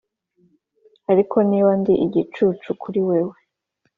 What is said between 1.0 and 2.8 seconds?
ariko niba ndi igicucu